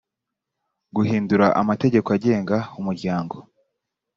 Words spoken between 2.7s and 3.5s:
umuryango